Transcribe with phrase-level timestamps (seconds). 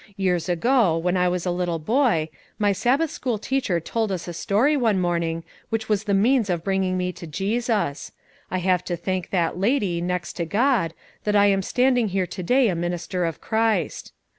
[0.17, 4.33] Years ago, when I was a little boy, my Sabbath school teacher told us a
[4.33, 8.11] story, one morning, which was the means of bringing me to Jesus.
[8.49, 12.41] I have to thank that lady, next to God, that I am standing here to
[12.41, 14.11] day a minister of Christ.